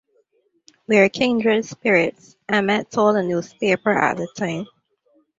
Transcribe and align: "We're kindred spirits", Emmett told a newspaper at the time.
"We're 0.87 1.09
kindred 1.09 1.63
spirits", 1.63 2.35
Emmett 2.49 2.89
told 2.89 3.17
a 3.17 3.21
newspaper 3.21 3.91
at 3.91 4.17
the 4.17 4.27
time. 4.35 4.65